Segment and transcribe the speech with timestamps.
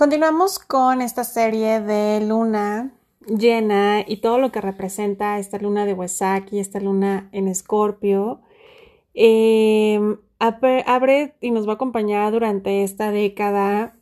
[0.00, 2.90] Continuamos con esta serie de luna
[3.26, 8.40] llena y todo lo que representa esta luna de Wesaki, esta luna en Escorpio.
[9.12, 13.94] Em, abre y nos va a acompañar durante esta década.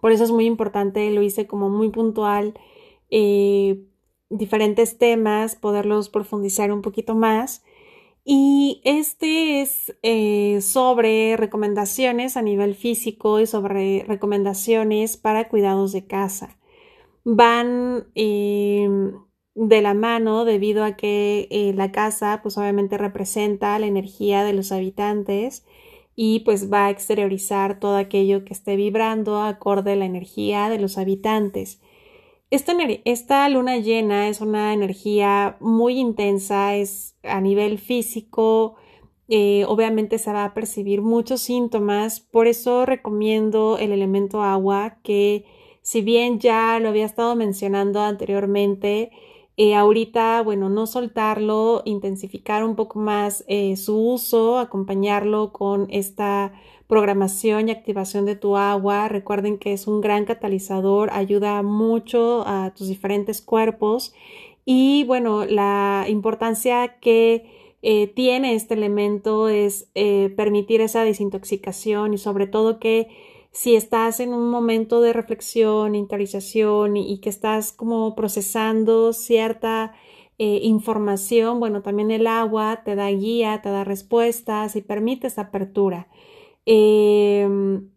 [0.00, 2.54] Por eso es muy importante, lo hice como muy puntual,
[3.10, 3.78] eh,
[4.30, 7.62] diferentes temas, poderlos profundizar un poquito más.
[8.24, 16.06] Y este es eh, sobre recomendaciones a nivel físico y sobre recomendaciones para cuidados de
[16.06, 16.58] casa.
[17.24, 19.12] Van em,
[19.54, 24.52] de la mano debido a que eh, la casa pues obviamente representa la energía de
[24.52, 25.64] los habitantes
[26.16, 30.78] y pues va a exteriorizar todo aquello que esté vibrando acorde a la energía de
[30.78, 31.80] los habitantes.
[32.50, 38.74] Esta, luna llena es una energía muy intensa, es a nivel físico,
[39.28, 45.44] eh, obviamente se va a percibir muchos síntomas, por eso recomiendo el elemento agua, que
[45.82, 49.12] si bien ya lo había estado mencionando anteriormente,
[49.56, 56.52] eh, ahorita, bueno, no soltarlo, intensificar un poco más eh, su uso, acompañarlo con esta
[56.90, 59.08] programación y activación de tu agua.
[59.08, 64.12] Recuerden que es un gran catalizador, ayuda mucho a tus diferentes cuerpos
[64.64, 67.46] y bueno, la importancia que
[67.82, 73.08] eh, tiene este elemento es eh, permitir esa desintoxicación y sobre todo que
[73.52, 79.92] si estás en un momento de reflexión, interiorización y, que estás como procesando cierta
[80.38, 85.42] eh, información, bueno, también el agua te da guía, te da respuestas y permite esa
[85.42, 86.08] apertura.
[86.66, 87.90] Em,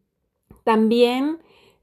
[0.63, 1.39] también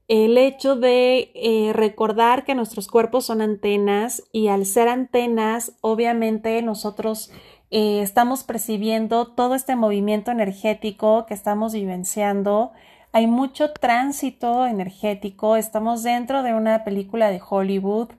[0.07, 6.61] el hecho de eh, recordar que nuestros cuerpos son antenas y al ser antenas, obviamente
[6.61, 7.31] nosotros
[7.69, 12.73] eh, estamos percibiendo todo este movimiento energético que estamos vivenciando.
[13.13, 18.09] Hay mucho tránsito energético, estamos dentro de una película de Hollywood.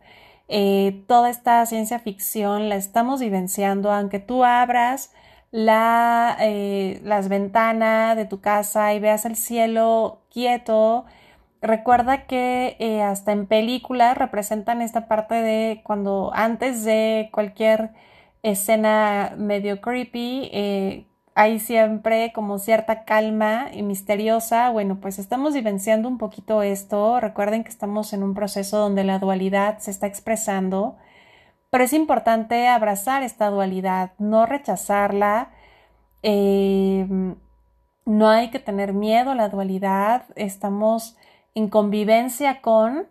[0.49, 5.13] Eh, toda esta ciencia ficción la estamos vivenciando, aunque tú abras
[5.53, 11.05] eh, las ventanas de tu casa y veas el cielo quieto,
[11.61, 17.91] recuerda que eh, hasta en películas representan esta parte de cuando antes de cualquier
[18.43, 24.71] escena medio creepy, eh, hay siempre como cierta calma y misteriosa.
[24.71, 27.21] Bueno, pues estamos vivenciando un poquito esto.
[27.21, 30.97] Recuerden que estamos en un proceso donde la dualidad se está expresando
[31.73, 35.53] pero es importante abrazar esta dualidad, no rechazarla.
[36.23, 37.37] Em,
[38.05, 40.25] no hay que tener miedo a la dualidad.
[40.37, 41.17] Estamos
[41.55, 43.09] en convivencia con,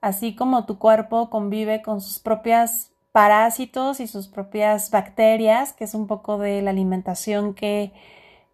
[0.00, 5.92] así como tu cuerpo convive con sus propias parásitos y sus propias bacterias, que es
[5.94, 7.92] un poco de la alimentación que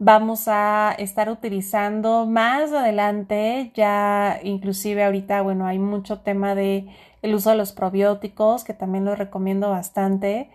[0.01, 3.71] vamos a estar utilizando más adelante.
[3.77, 6.89] Ya inclusive ahorita, bueno, hay mucho tema de
[7.25, 10.51] el uso de los probióticos, que también lo recomiendo bastante.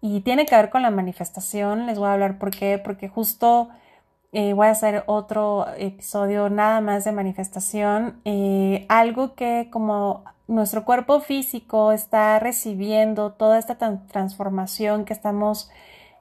[0.00, 3.70] Y tiene que ver con la manifestación, les voy a hablar por qué, porque justo
[4.30, 10.84] eh, voy a hacer otro episodio nada más de manifestación, eh, algo que como nuestro
[10.84, 15.70] cuerpo físico está recibiendo toda esta transformación que estamos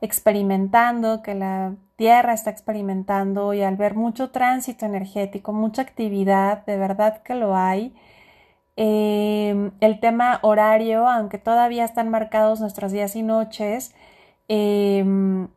[0.01, 6.77] experimentando, que la Tierra está experimentando y al ver mucho tránsito energético, mucha actividad, de
[6.77, 7.93] verdad que lo hay,
[8.77, 13.93] Em, el tema horario, aunque todavía están marcados nuestros días y noches,
[14.49, 15.47] em,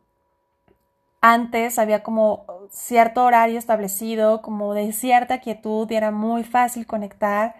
[1.21, 7.55] antes había como cierto horario establecido, como de cierta quietud y era muy fácil conectar.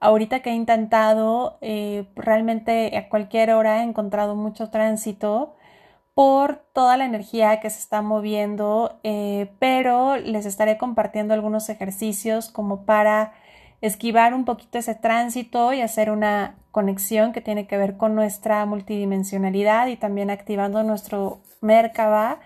[0.00, 5.54] Ahorita que he intentado, eh, realmente a cualquier hora he encontrado mucho tránsito
[6.14, 12.50] por toda la energía que se está moviendo, eh, pero les estaré compartiendo algunos ejercicios
[12.50, 13.32] como para
[13.86, 18.64] esquivar un poquito ese tránsito y hacer una conexión que tiene que ver con nuestra
[18.64, 22.38] multidimensionalidad y también activando nuestro Merkaba,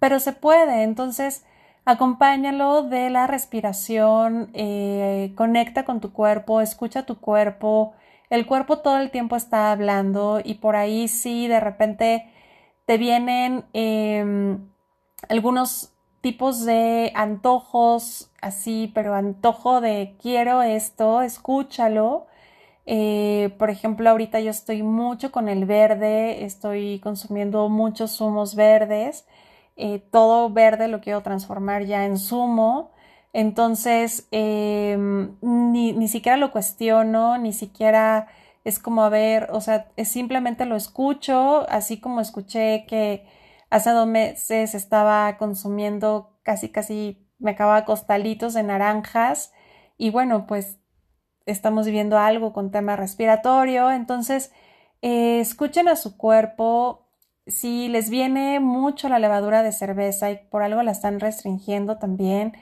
[0.00, 1.44] pero se puede, entonces
[1.84, 7.94] acompáñalo de la respiración, eh, conecta con tu cuerpo, escucha tu cuerpo,
[8.28, 12.28] el cuerpo todo el tiempo está hablando y por ahí sí de repente
[12.84, 14.58] te vienen em,
[15.28, 15.93] algunos
[16.24, 22.26] tipos de antojos así, pero antojo de quiero esto, escúchalo.
[22.86, 29.26] Eh, por ejemplo, ahorita yo estoy mucho con el verde, estoy consumiendo muchos zumos verdes,
[29.76, 32.92] eh, todo verde lo quiero transformar ya en zumo.
[33.34, 38.28] Entonces, em, ni, ni, siquiera lo cuestiono, ni siquiera
[38.64, 43.26] es como a ver, o sea, simplemente lo escucho, así como escuché que
[43.74, 49.52] Hace dos meses estaba consumiendo casi, casi, me acababa costalitos de naranjas
[49.98, 50.78] y bueno, pues
[51.44, 53.90] estamos viviendo algo con tema respiratorio.
[53.90, 54.52] Entonces,
[55.02, 57.08] eh, escuchen a su cuerpo.
[57.48, 62.52] Si les viene mucho la levadura de cerveza y por algo la están restringiendo también,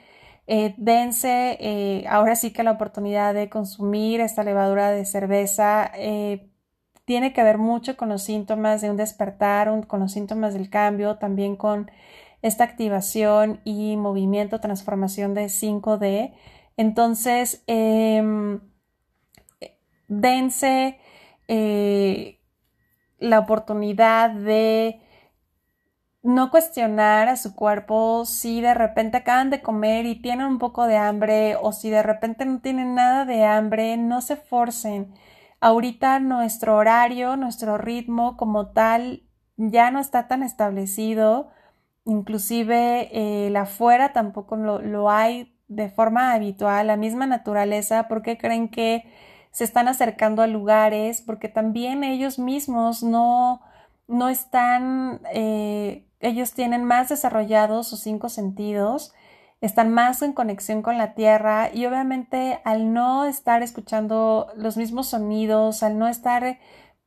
[0.47, 5.91] eh, dense eh, ahora sí que la oportunidad de consumir esta levadura de cerveza
[7.05, 11.17] tiene que ver mucho con los síntomas de un despertar, con los síntomas del cambio,
[11.17, 11.91] también con
[12.41, 16.33] esta activación y movimiento, transformación de 5D.
[16.77, 18.59] Entonces, em,
[20.07, 20.99] dense
[21.47, 22.39] eh,
[23.19, 24.99] la oportunidad de
[26.23, 30.85] no cuestionar a su cuerpo si de repente acaban de comer y tienen un poco
[30.87, 35.13] de hambre o si de repente no tienen nada de hambre, no se forcen.
[35.63, 39.23] Ahorita nuestro horario, nuestro ritmo como tal
[39.55, 41.51] ya no está tan establecido,
[42.03, 48.37] inclusive eh, el afuera tampoco lo, lo hay de forma habitual, la misma naturaleza, porque
[48.37, 49.05] creen que
[49.51, 53.61] se están acercando a lugares, porque también ellos mismos no,
[54.09, 59.13] no están, eh, ellos tienen más desarrollados sus cinco sentidos,
[59.63, 65.07] están más en conexión con la tierra y obviamente al no estar escuchando los mismos
[65.07, 66.59] sonidos, al no estar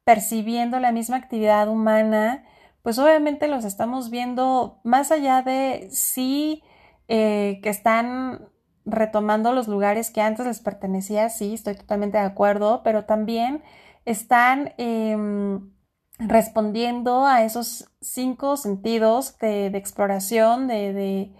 [0.04, 2.44] percibiendo la misma actividad humana,
[2.82, 6.62] pues obviamente los estamos viendo más allá de sí
[7.08, 8.48] eh, que están
[8.86, 13.62] retomando los lugares que antes les pertenecía, sí, estoy totalmente de acuerdo, pero también
[14.06, 15.72] están em,
[16.18, 21.32] respondiendo a esos cinco sentidos de, exploración, de, de,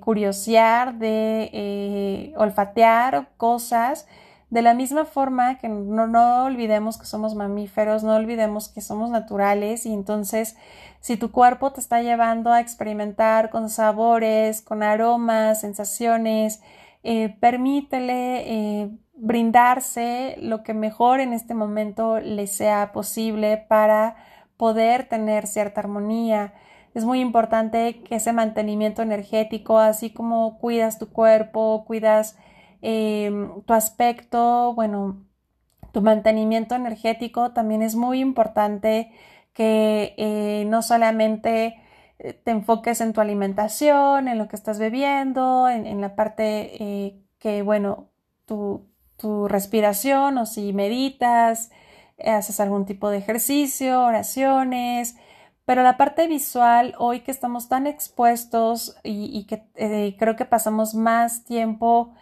[0.00, 4.06] curiosear, de eh, olfatear cosas,
[4.50, 9.08] de la misma forma que no, no olvidemos que somos mamíferos, no olvidemos que somos
[9.08, 10.56] naturales y entonces
[11.00, 16.60] si tu cuerpo te está llevando a experimentar con sabores, con aromas, sensaciones,
[17.02, 24.16] eh, permítele eh, brindarse lo que mejor en este momento le sea posible para
[24.56, 26.52] poder tener cierta armonía.
[26.94, 32.36] Es muy importante que ese mantenimiento energético, así como cuidas tu cuerpo, cuidas
[32.82, 35.24] em, tu aspecto, bueno,
[35.92, 39.12] tu mantenimiento energético también es muy importante
[39.54, 41.76] que eh, no solamente
[42.18, 47.18] eh, te enfoques en tu alimentación, en lo que estás bebiendo, en, la parte eh,
[47.38, 48.08] que, bueno,
[48.46, 48.86] tu,
[49.16, 51.70] tu, respiración o si meditas,
[52.24, 55.16] haces algún tipo de ejercicio, oraciones,
[55.64, 61.44] pero la parte visual, hoy que estamos tan expuestos y, que creo que pasamos más
[61.44, 62.14] tiempo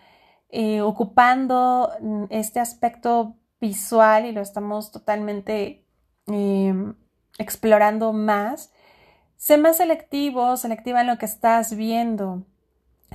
[0.82, 5.84] ocupando mm, este aspecto visual y lo estamos totalmente
[6.26, 6.94] em,
[7.38, 8.72] explorando más,
[9.36, 12.44] sé más selectivo, selectiva en lo que estás viendo.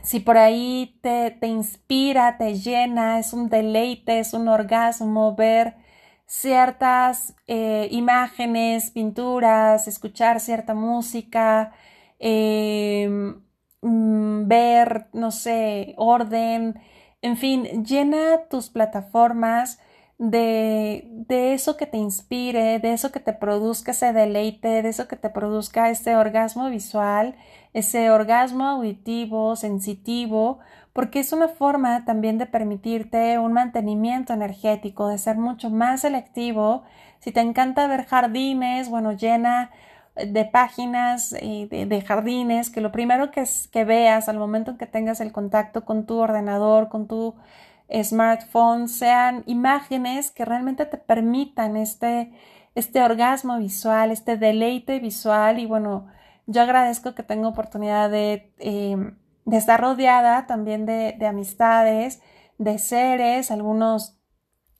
[0.03, 5.75] Si por ahí te, te inspira, te llena, es un deleite, es un orgasmo ver
[6.25, 11.73] ciertas eh, imágenes, pinturas, escuchar cierta música,
[12.19, 13.41] em,
[13.81, 16.79] mm, ver, no sé, orden,
[17.21, 19.79] en fin, llena tus plataformas
[20.17, 25.07] de, de, eso que te inspire, de eso que te produzca ese deleite, de eso
[25.07, 27.35] que te produzca ese orgasmo visual,
[27.73, 30.59] ese orgasmo auditivo, sensitivo,
[30.95, 36.83] porque es una forma también de permitirte un mantenimiento energético, de ser mucho más selectivo.
[37.19, 39.71] Si te encanta ver jardines, bueno, llena
[40.15, 44.85] de páginas de, de, jardines, que lo primero que, que veas al momento en que
[44.87, 47.35] tengas el contacto con tu ordenador, con tu
[47.91, 52.31] smartphones sean imágenes que realmente te permitan este,
[52.73, 56.07] este orgasmo visual, este deleite visual y bueno,
[56.47, 62.21] yo agradezco que tengo oportunidad de, em, de estar rodeada también de, de, amistades,
[62.57, 64.17] de seres, algunos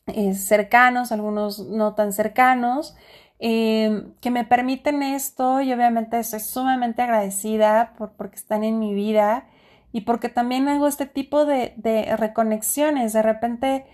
[0.08, 2.96] eh, cercanos, algunos no tan cercanos,
[3.40, 8.94] em, que me permiten esto y obviamente estoy sumamente agradecida por, porque están en mi
[8.94, 9.46] vida
[9.92, 11.74] y porque también hago este tipo de,
[12.18, 13.14] reconexiones.
[13.14, 13.86] De repente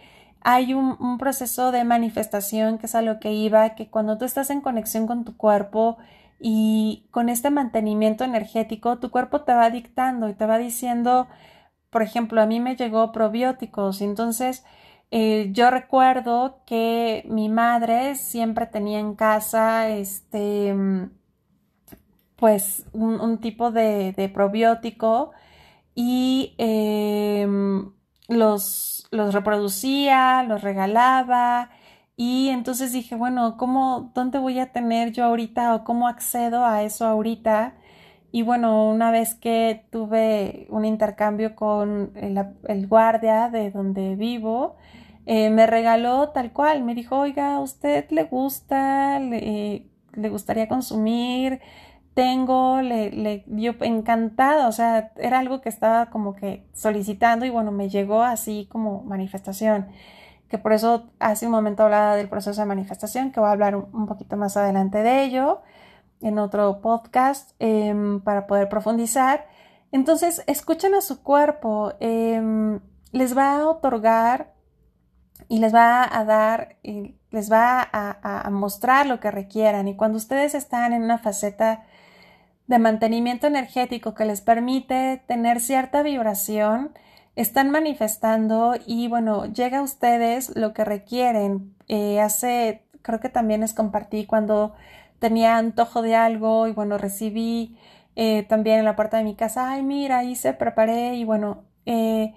[0.42, 4.50] hay un, proceso de manifestación que es a lo que iba, que cuando tú estás
[4.50, 5.98] en conexión con tu cuerpo
[6.42, 11.28] y con este mantenimiento energético, tu cuerpo te va dictando y te va diciendo,
[11.90, 14.66] por ejemplo, a mí me llegó probióticos entonces
[15.12, 20.74] eh, yo recuerdo que mi madre siempre tenía en casa este
[22.38, 25.32] pues un, tipo de, de probiótico
[25.94, 27.92] y em,
[28.28, 31.70] los, los reproducía, los regalaba
[32.22, 36.84] y entonces dije, bueno, ¿cómo, dónde voy a tener yo ahorita o cómo accedo a
[36.84, 37.74] eso ahorita?
[38.32, 44.76] Y bueno, una vez que tuve un intercambio con el, el guardia de donde vivo,
[45.26, 50.68] eh, me regaló tal cual, me dijo, oiga, ¿a usted le gusta, le, le gustaría
[50.68, 51.60] consumir?
[52.14, 57.50] Tengo, le, le dio encantada, o sea, era algo que estaba como que solicitando y
[57.50, 59.88] bueno, me llegó así como manifestación,
[60.52, 63.78] que por eso hace un momento hablaba del proceso de manifestación, que voy a hablar
[63.78, 65.62] un, poquito más adelante de ello
[66.20, 69.48] en otro podcast em, para poder profundizar.
[69.94, 72.82] Entonces, escuchen a su cuerpo, em,
[73.14, 74.54] les va a otorgar
[75.48, 79.88] y les va a dar, y les va a, mostrar lo que requieran.
[79.88, 81.86] Y cuando ustedes están en una faceta
[82.68, 86.92] de mantenimiento energético que les permite tener cierta vibración,
[87.36, 91.76] están manifestando y bueno, llega a ustedes lo que requieren.
[91.88, 94.74] Eh, hace, creo que también les compartí cuando
[95.20, 97.78] tenía antojo de algo y bueno, recibí
[98.16, 102.34] eh, también en la puerta de mi casa, ay, mira, hice, preparé y bueno, eh,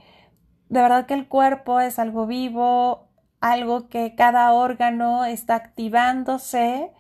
[0.69, 3.09] de verdad que el cuerpo es algo vivo,
[3.41, 6.93] algo que cada órgano está activándose,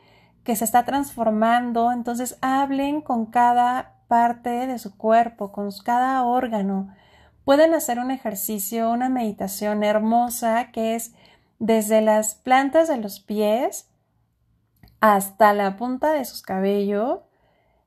[0.44, 1.92] que se está transformando.
[1.92, 6.94] Entonces hablen con cada parte de su cuerpo, con cada órgano.
[7.44, 11.14] Pueden hacer un ejercicio, una meditación hermosa que es
[11.58, 13.90] desde las plantas de los pies
[15.00, 17.20] hasta la punta de sus cabellos,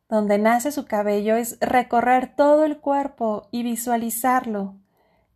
[0.09, 4.75] donde nace su cabello, es recorrer todo el cuerpo y visualizarlo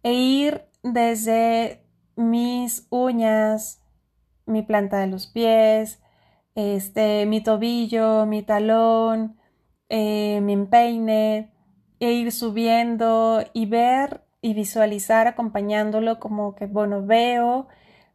[0.04, 1.84] e ir desde
[2.16, 3.82] mis uñas,
[4.46, 6.02] mi planta de los pies,
[6.56, 9.38] este, mi tobillo, mi talón,
[9.90, 11.52] eh, mi empeine,
[12.02, 17.68] e ir subiendo y ver y visualizar acompañándolo como que, bueno, veo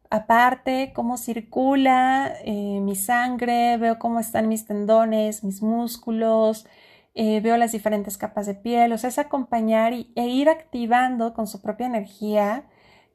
[0.09, 6.67] aparte cómo circula eh, mi sangre, veo cómo están mis tendones, mis músculos,
[7.15, 11.33] eh, veo las diferentes capas de piel, o sea, es acompañar y, e ir activando
[11.33, 12.65] con su propia energía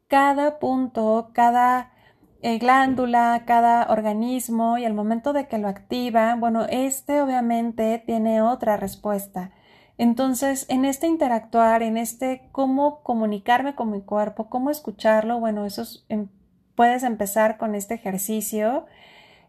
[0.09, 1.93] cada punto, cada
[2.43, 8.43] eh, glándula, cada organismo y al momento de que lo activa, bueno, este obviamente tiene
[8.43, 9.52] otra respuesta.
[10.02, 15.85] Entonces, en este interactuar, en este cómo comunicarme con mi cuerpo, cómo escucharlo, bueno, eso
[16.09, 16.26] em,
[16.75, 18.87] puedes empezar con este ejercicio.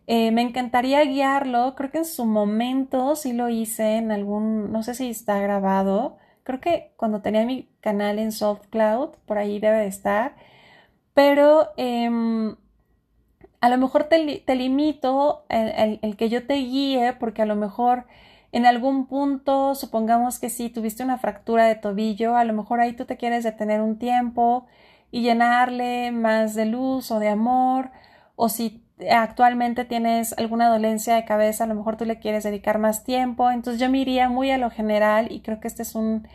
[0.05, 4.83] Eh, me encantaría guiarlo, creo que en su momento sí lo hice en algún, no
[4.83, 9.77] sé si está grabado, creo que cuando tenía mi canal en SoftCloud, por ahí debe
[9.79, 10.35] de estar,
[11.15, 12.55] pero em,
[13.59, 14.19] a lo mejor te,
[14.55, 18.05] limito el, el, que yo te guíe porque a lo mejor
[18.53, 22.93] en algún punto, supongamos que si tuviste una fractura de tobillo, a lo mejor ahí
[22.93, 24.67] tú te quieres detener un tiempo
[25.09, 27.89] y llenarle más de luz o de amor,
[28.35, 32.77] o si actualmente tienes alguna dolencia de cabeza, a lo mejor tú le quieres dedicar
[32.77, 33.49] más tiempo.
[33.49, 36.27] Entonces yo me iría muy a lo general y creo que este es un,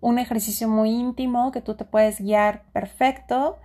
[0.00, 3.58] un ejercicio muy íntimo que tú te puedes guiar perfecto.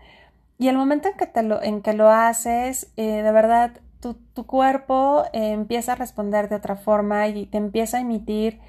[0.59, 3.71] Y el momento en que, te lo, en que lo haces, eh, de verdad,
[4.13, 8.59] tu, cuerpo eh, empieza a responder de otra forma y te empieza a emitir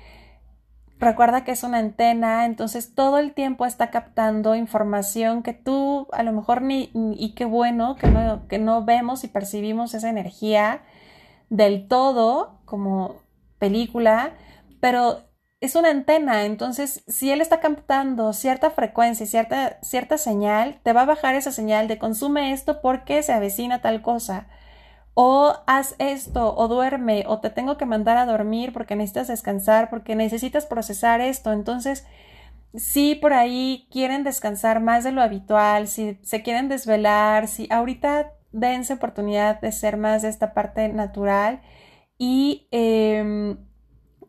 [0.99, 6.23] Recuerda que es una antena, entonces todo el tiempo está captando información que tú a
[6.23, 10.85] lo mejor ni, y qué bueno que no, que no vemos y percibimos esa energía
[11.51, 13.17] del todo como
[13.59, 14.33] película,
[14.81, 15.21] pero
[15.61, 21.03] es una antena, entonces si él está captando cierta frecuencia, cierta, cierta señal, te va
[21.03, 24.47] a bajar esa señal de consume esto porque se avecina tal cosa
[25.19, 29.89] o haz esto, o duerme, o te tengo que mandar a dormir porque necesitas descansar,
[29.89, 31.53] porque necesitas procesar esto.
[31.53, 32.07] Entonces,
[32.75, 38.35] si por ahí quieren descansar más de lo habitual, si se quieren desvelar, si ahorita
[38.53, 41.63] dense oportunidad de ser más de esta parte natural
[42.19, 43.57] y em,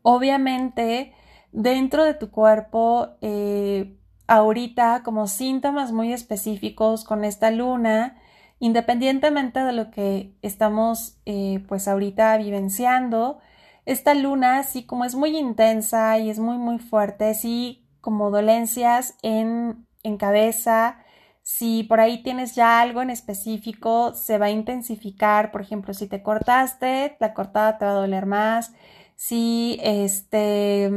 [0.03, 1.13] obviamente
[1.51, 8.21] dentro de tu cuerpo, eh, ahorita como síntomas muy específicos con esta luna,
[8.59, 13.39] independientemente de lo que estamos eh, pues ahorita vivenciando,
[13.85, 19.15] esta luna sí como es muy intensa y es muy muy fuerte, sí como dolencias
[19.21, 20.99] en, en cabeza,
[21.43, 26.07] si por ahí tienes ya algo en específico, se va a intensificar, por ejemplo, si
[26.07, 28.73] te cortaste, la cortada te va a doler más,
[29.15, 30.89] si este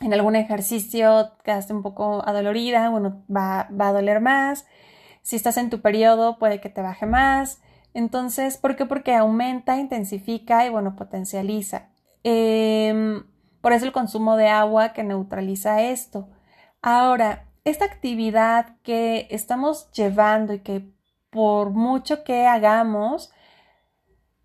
[0.00, 4.66] en algún ejercicio quedaste un poco adolorida, bueno, va, va a doler más.
[5.24, 7.62] Si estás en tu periodo, puede que te baje más.
[7.94, 8.84] Entonces, ¿por qué?
[8.84, 11.88] Porque aumenta, intensifica y, bueno, potencializa.
[12.24, 13.24] Em,
[13.62, 16.28] por eso el consumo de agua que neutraliza esto.
[16.82, 20.92] Ahora, esta actividad que estamos llevando y que
[21.30, 23.32] por mucho que hagamos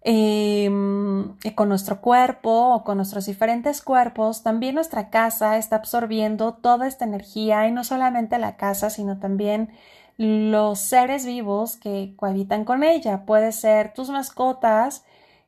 [0.01, 6.87] em, con nuestro cuerpo o con nuestros diferentes cuerpos, también nuestra casa está absorbiendo toda
[6.87, 9.71] esta energía y no solamente la casa, sino también
[10.19, 13.25] los seres vivos que cohabitan con ella.
[13.25, 15.05] Puede ser tus mascotas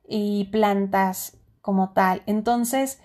[0.07, 2.23] y plantas como tal.
[2.25, 3.01] Entonces,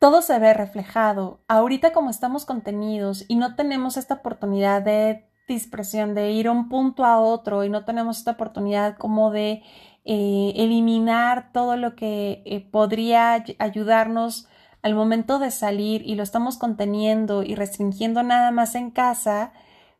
[0.00, 1.40] todo se ve reflejado.
[1.46, 7.04] Ahorita como estamos contenidos y no tenemos esta oportunidad de dispersión, de ir un punto
[7.04, 9.62] a otro y no tenemos esta oportunidad como de
[10.04, 14.48] eh, eliminar todo lo que eh, podría ayudarnos
[14.82, 19.52] al momento de salir y lo estamos conteniendo y restringiendo nada más en casa,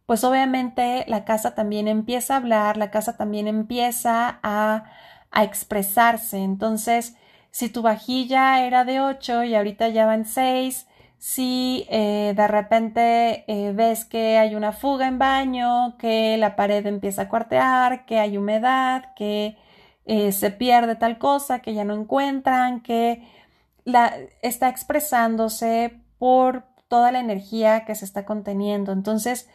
[0.06, 4.84] pues obviamente la casa también empieza a hablar, la casa también empieza a,
[5.30, 6.38] a expresarse.
[6.38, 7.16] Entonces,
[7.50, 10.86] si tu vajilla era de 8 y ahorita ya van 6,
[11.18, 16.84] si eh, de repente eh, ves que hay una fuga en baño, que la pared
[16.86, 19.56] empieza a cuartear, que hay humedad, que
[20.04, 23.26] eh, se pierde tal cosa, que ya no encuentran, que
[23.84, 28.92] la, está expresándose por toda la energía que se está conteniendo.
[28.92, 29.48] Entonces,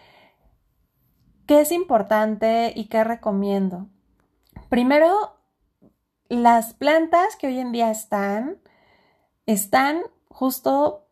[1.46, 3.88] ¿qué es importante y qué recomiendo?
[4.70, 5.36] Primero,
[6.30, 8.58] las plantas que hoy en día están,
[9.46, 11.08] están justo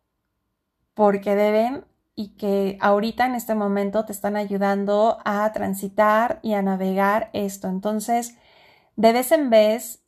[0.94, 6.62] porque deben y que ahorita en este momento te están ayudando a transitar y a
[6.62, 7.70] navegar esto.
[7.70, 8.38] Entonces,
[8.98, 10.04] de vez en vez,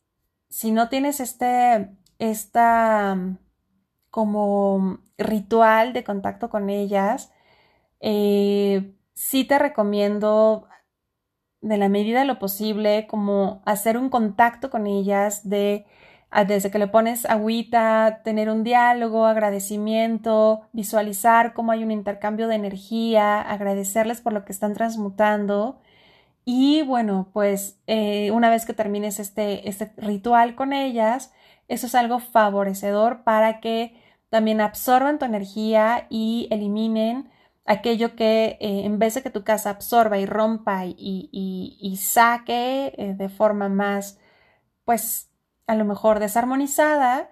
[0.50, 3.18] si no tienes este, esta
[4.10, 7.32] como ritual de contacto con ellas,
[8.00, 10.68] eh, sí te recomiendo
[11.60, 15.86] de la medida de lo posible como hacer un contacto con ellas de
[16.46, 22.54] desde que le pones agüita, tener un diálogo, agradecimiento, visualizar cómo hay un intercambio de
[22.54, 25.78] energía, agradecerles por lo que están transmutando.
[26.44, 31.32] Y bueno, pues eh, una vez que termines este, este ritual con ellas,
[31.68, 33.94] eso es algo favorecedor para que
[34.30, 37.30] también absorban tu energía y eliminen
[37.64, 42.94] aquello que eh, en vez de que tu casa absorba y rompa y, y, saque
[42.96, 44.18] eh, de forma más,
[44.84, 45.30] pues
[45.66, 47.30] a lo mejor desarmonizada,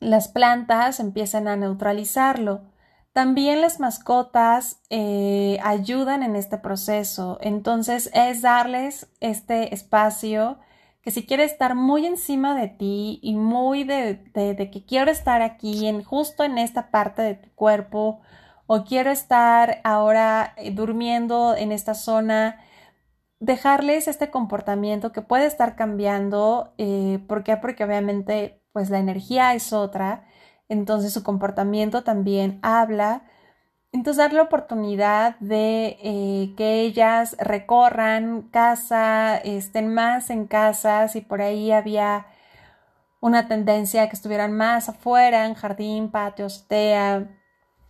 [0.00, 2.62] las plantas empiezan a neutralizarlo.
[3.12, 10.58] También las mascotas eh, ayudan en este proceso, entonces es darles este espacio
[11.02, 15.42] que si quiere estar muy encima de ti y muy de, de, que quiero estar
[15.42, 18.20] aquí, en, justo en esta parte de tu cuerpo,
[18.68, 22.60] o quiero estar ahora eh, durmiendo en esta zona,
[23.40, 27.56] dejarles este comportamiento que puede estar cambiando, eh, ¿por qué?
[27.56, 30.26] Porque obviamente pues la energía es otra,
[30.68, 33.24] entonces su comportamiento también habla.
[33.92, 41.22] Entonces, dar la oportunidad de eh, que ellas recorran casa, estén más en casa, si
[41.22, 42.26] por ahí había
[43.20, 47.28] una tendencia a que estuvieran más afuera, en jardín, patio, azotea,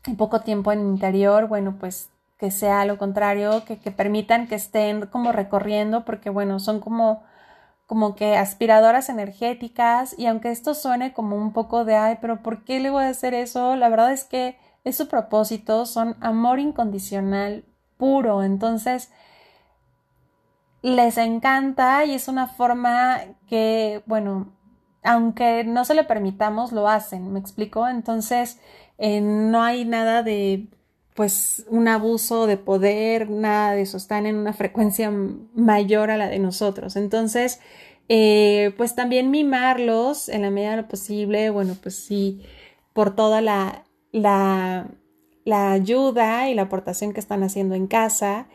[0.06, 5.06] y poco tiempo en interior, bueno, pues que sea lo contrario, que, permitan que estén
[5.06, 7.24] como recorriendo, porque bueno, son como,
[7.86, 12.64] como que aspiradoras energéticas y aunque esto suene como un poco de, ay, pero ¿por
[12.64, 13.74] qué le voy a hacer eso?
[13.74, 17.64] La verdad es que es su propósito, son amor incondicional
[17.96, 19.10] puro, entonces
[20.82, 24.52] les encanta y es una forma que, bueno,
[25.02, 27.88] aunque no se le permitamos, lo hacen, ¿me explico?
[27.88, 28.60] Entonces,
[28.98, 30.66] eh, no hay nada de
[31.14, 36.28] pues un abuso de poder, nada de eso, están en una frecuencia mayor a la
[36.28, 36.94] de nosotros.
[36.94, 37.58] Entonces,
[38.08, 42.42] eh, pues también mimarlos en la medida de lo posible, bueno, pues sí,
[42.92, 44.86] por toda la, la,
[45.72, 48.48] ayuda y la aportación que están haciendo en casa.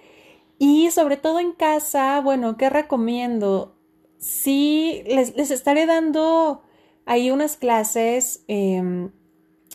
[0.58, 3.76] Y sobre todo en casa, bueno, ¿qué recomiendo?
[4.20, 6.64] Sí, les, les estaré dando
[7.06, 9.12] ahí unas clases em,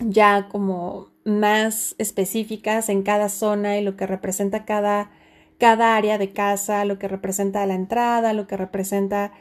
[0.00, 5.10] ya como más específicas en cada zona y lo que representa cada,
[5.58, 9.32] cada área de casa, lo que representa la entrada, lo que representa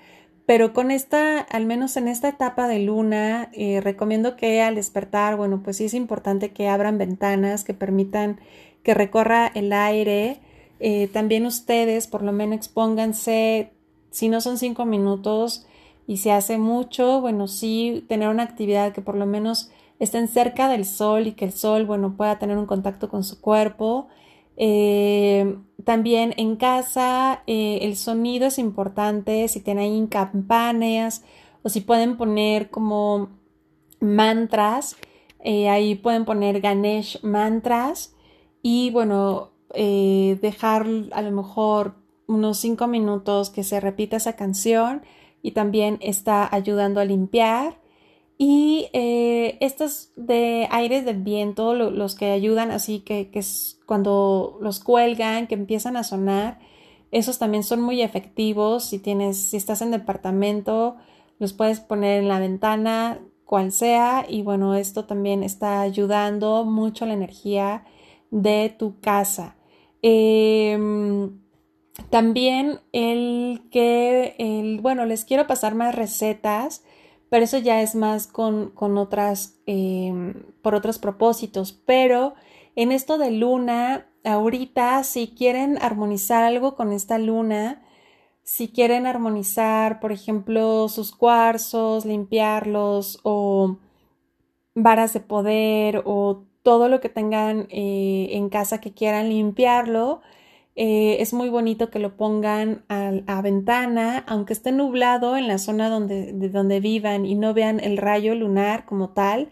[0.48, 5.36] pero con esta, al menos en esta etapa de luna, eh, recomiendo que al despertar,
[5.36, 8.40] bueno, pues sí es importante que abran ventanas, que permitan
[8.82, 10.40] que recorra el aire.
[10.80, 13.72] Eh, también ustedes, por lo menos, expónganse,
[14.10, 15.68] si no son cinco minutos
[16.08, 20.70] y se hace mucho, bueno, sí tener una actividad que por lo menos estén cerca
[20.70, 24.08] del sol y que el sol, bueno, pueda tener un contacto con su cuerpo.
[24.58, 31.24] Eh, también en casa eh, el sonido es importante, si tienen ahí campanas
[31.64, 33.30] o si pueden poner como
[34.00, 34.96] mantras,
[35.40, 38.16] eh, ahí pueden poner Ganesh mantras
[38.62, 45.04] y bueno, dejar a lo mejor unos cinco minutos que se repita esa canción
[45.42, 47.80] y también está ayudando a limpiar
[48.38, 53.42] Y eh, estos de aires del viento, los que ayudan así, que, que
[53.86, 56.60] cuando los cuelgan, que empiezan a sonar,
[57.12, 58.84] esos también son muy efectivos.
[58.86, 60.98] Si tienes, si estás en departamento,
[61.40, 64.26] los puedes poner en la ventana, cual sea.
[64.28, 67.86] Y bueno, esto también está ayudando mucho la energía
[68.30, 69.56] de tu casa.
[70.02, 71.40] Em,
[72.10, 76.84] también el que, el, bueno, les quiero pasar más recetas,
[77.30, 81.74] pero eso ya es más con, con otras, em, por otros propósitos.
[81.74, 82.36] Pero
[82.76, 87.84] en esto de luna, ahorita, si quieren armonizar algo con esta luna,
[88.44, 93.78] si quieren armonizar, por ejemplo, sus cuarzos, limpiarlos o
[94.74, 100.22] varas de poder o todo lo que tengan eh, en casa que quieran limpiarlo,
[100.80, 105.90] eh, es muy bonito que lo pongan a, ventana, aunque esté nublado en la zona
[105.90, 109.50] donde, de donde vivan y no vean el rayo lunar como tal,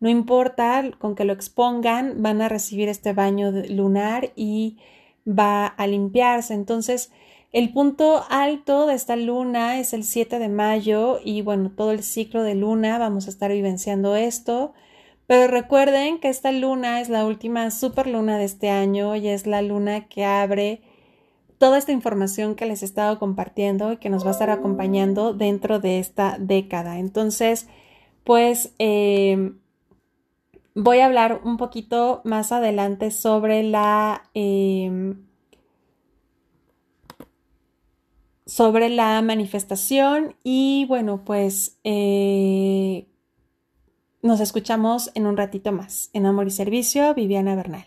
[0.00, 4.78] no importa, con que lo expongan, van a recibir este baño lunar y
[5.26, 6.54] va a limpiarse.
[6.54, 7.12] Entonces,
[7.52, 12.02] el punto alto de esta luna es el 7 de mayo y bueno, todo el
[12.02, 14.74] ciclo de luna vamos a estar vivenciando esto.
[15.26, 19.46] Pero recuerden que esta luna es la última super luna de este año y es
[19.46, 20.82] la luna que abre
[21.58, 25.32] toda esta información que les he estado compartiendo y que nos va a estar acompañando
[25.32, 26.98] dentro de esta década.
[26.98, 27.68] Entonces,
[28.24, 29.52] pues eh,
[30.74, 35.24] voy a hablar un poquito más adelante sobre la em,
[38.46, 43.06] sobre la manifestación y bueno pues eh,
[44.24, 46.08] nos escuchamos en un ratito más.
[46.14, 47.82] En Amor y Servicio Viviana Bernal